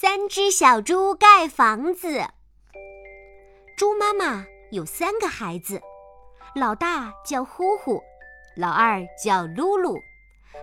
[0.00, 2.24] 三只小猪盖房子。
[3.76, 5.82] 猪妈妈有三个孩子，
[6.54, 8.00] 老大叫呼呼，
[8.56, 10.00] 老二叫噜噜，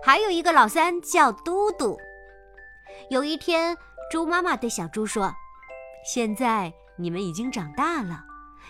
[0.02, 1.98] 还有一个老三叫嘟嘟。
[3.10, 3.76] 有一天，
[4.10, 5.34] 猪妈妈对小猪说
[6.02, 8.24] ：“现在你们已经长大了，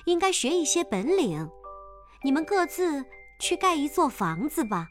[0.06, 1.48] 应该学一些本领。
[2.24, 3.04] 你们各自
[3.38, 4.88] 去盖一座房子吧。”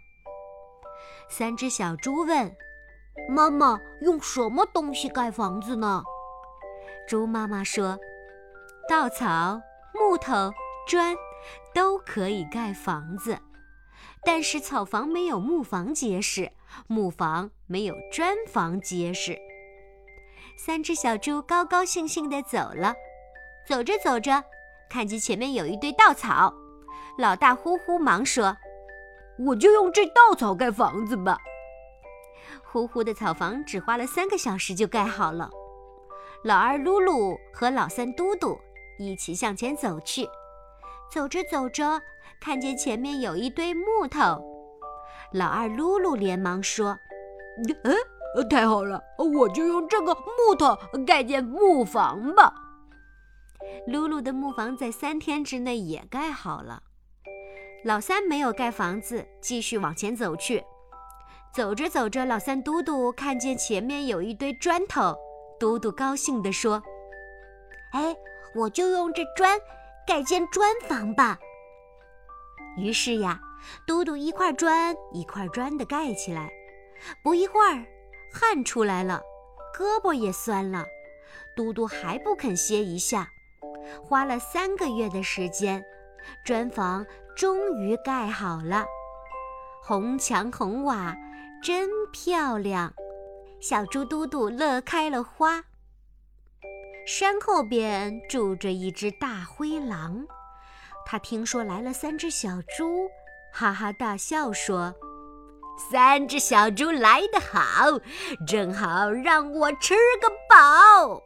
[1.27, 2.55] 三只小猪问。
[3.27, 6.03] 妈妈用什么东西盖房子呢？
[7.07, 7.97] 猪妈妈说
[8.89, 9.61] ：“稻草、
[9.93, 10.51] 木头、
[10.87, 11.15] 砖
[11.73, 13.37] 都可以盖房子，
[14.23, 16.51] 但是草房没有木房结实，
[16.87, 19.37] 木房没有砖房结实。”
[20.57, 22.95] 三只小猪高高兴兴地走了。
[23.67, 24.43] 走着走着，
[24.89, 26.53] 看见前面有一堆稻草，
[27.17, 28.55] 老大呼呼忙说
[29.47, 31.39] ：“我就用这稻草盖房子吧。”
[32.75, 35.49] 呼呼的草房只花了三个小时就盖好了。
[36.43, 38.59] 老二噜噜和老三嘟嘟
[38.99, 40.27] 一起向前走去，
[41.09, 42.01] 走着走着，
[42.41, 44.43] 看见前面有一堆木头。
[45.31, 46.99] 老二噜噜连忙说
[47.85, 47.95] ：“嗯，
[48.49, 52.53] 太好了，我就用这个木头盖间木房吧。”
[53.87, 56.83] 噜噜的木房在三天之内也盖好了。
[57.85, 60.61] 老三没有盖房子，继续往前走去。
[61.55, 65.15] 走着走着，老三嘟嘟看见前面有一堆砖头，
[65.57, 66.83] 嘟嘟高兴地说
[67.95, 68.13] ：“哎，
[68.53, 69.57] 我就用这砖
[70.05, 71.39] 盖间砖房吧。”
[72.75, 73.39] 于是呀，
[73.87, 76.51] 嘟嘟一块砖一块砖地盖起来。
[77.23, 77.85] 不一会儿，
[78.33, 79.21] 汗出来了，
[79.73, 80.85] 胳膊也酸了，
[81.55, 83.29] 嘟嘟还不肯歇一下。
[84.03, 85.81] 花了三个月的时间，
[86.43, 88.85] 砖房终于盖好了，
[89.81, 91.15] 红墙红瓦。
[91.63, 92.93] 真漂亮，
[93.59, 95.63] 小猪嘟嘟乐开了花。
[97.07, 100.25] 山后边住着一只大灰狼，
[101.05, 103.09] 他听说来了三只小猪，
[103.53, 104.93] 哈哈大笑说
[105.91, 107.99] ：“三只小猪来得好，
[108.47, 111.21] 正好让我吃个饱。”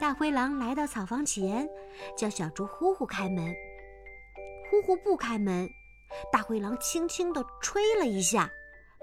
[0.00, 1.68] 大灰狼来到草房前，
[2.16, 3.54] 叫小猪呼呼开门。
[4.70, 5.68] 呼呼不开门，
[6.32, 8.48] 大灰狼轻轻地吹了一下。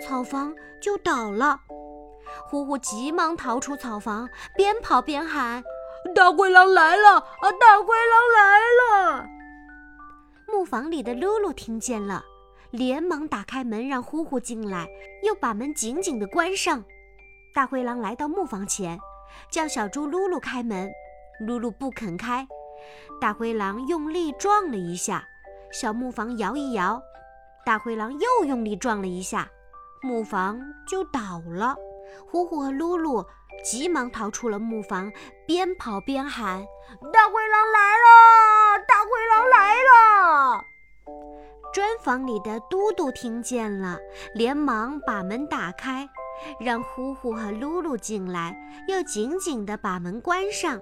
[0.04, 1.60] 草房就倒了，
[2.48, 5.64] 呼呼急忙逃出草房，边跑边喊
[6.14, 7.18] ：“大灰狼来了！
[7.18, 9.26] 啊，大灰狼来了！”
[10.48, 12.24] 木房里的噜噜听见了，
[12.72, 14.88] 连忙打开门让呼呼进来，
[15.24, 16.84] 又把门紧紧地关上。
[17.54, 19.00] 大灰狼来到木房前，
[19.50, 20.92] 叫小猪噜噜开门，
[21.48, 22.46] 噜噜不肯开。
[23.20, 25.26] 大灰狼用力撞了一下，
[25.72, 27.02] 小木房摇一摇。
[27.66, 29.50] 大灰狼又用力撞了一下。
[30.06, 31.76] 木房就倒了，
[32.28, 33.26] 呼呼和噜噜
[33.64, 35.12] 急忙逃出了木房，
[35.48, 36.64] 边跑边喊
[37.12, 38.86] ：“大灰狼来了！
[38.88, 40.64] 大灰狼来了！”
[41.74, 43.98] 砖房里的嘟嘟听见了，
[44.36, 46.08] 连忙把门打开，
[46.60, 48.56] 让呼呼和噜噜进来，
[48.88, 50.80] 又紧紧地把门关上。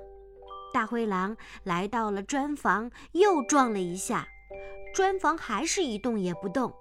[0.73, 4.28] 大灰狼来到了砖房，又撞了一下，
[4.94, 6.73] 砖房还是一动也不动。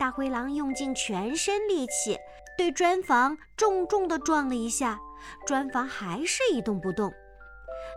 [0.00, 2.18] 大灰狼用尽全身力气，
[2.56, 4.98] 对砖房重重地撞了一下，
[5.46, 7.12] 砖房还是一动不动。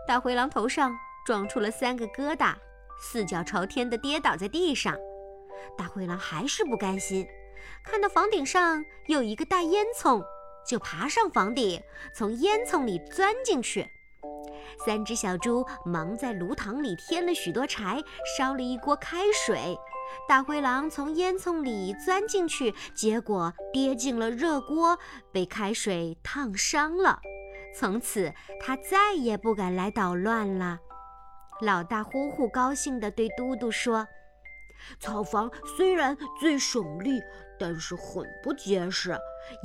[0.06, 0.94] 大灰狼头上
[1.24, 2.56] 撞出了三个疙瘩，
[3.00, 4.94] 四脚朝天地跌倒在地上。
[5.78, 7.26] 大灰狼还是不甘心，
[7.82, 10.22] 看到房顶上有一个大烟囱，
[10.68, 11.82] 就爬上房顶，
[12.14, 13.88] 从烟囱里钻进去。
[14.84, 18.02] 三只小猪忙在炉膛里添了许多柴，
[18.36, 19.78] 烧了一锅开水。
[20.28, 24.98] 大灰狼从烟囱里钻进去，结果跌进了热锅，
[25.32, 27.20] 被开水烫伤了。
[27.76, 30.78] 从此，他再也不敢来捣乱了。
[31.60, 34.06] 老大呼呼高兴地对嘟嘟说
[35.00, 37.20] ：“草房虽然最省力，
[37.58, 39.16] 但是很不结实。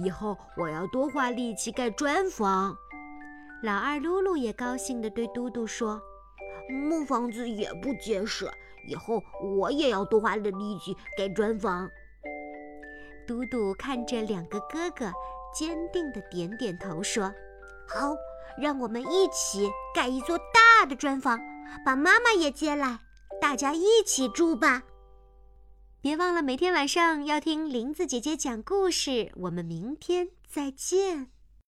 [0.03, 2.75] 以后我要多花力气盖砖房。”
[3.61, 6.01] 老二噜噜也高兴地对嘟嘟说
[6.69, 8.49] ：“木房子也不结实。”
[8.87, 11.89] 以后我也要多花点力气盖砖房。
[13.27, 15.11] 嘟嘟看着两个哥哥，
[15.53, 17.31] 坚定地点点头说
[17.87, 18.15] ：“好，
[18.57, 21.39] 让我们一起盖一座大的砖房，
[21.85, 22.99] 把妈妈也接来，
[23.39, 24.83] 大家一起住吧。”
[26.01, 29.31] 别忘了每天晚上要听林子姐姐讲故事。
[29.35, 31.38] 我们明天再见。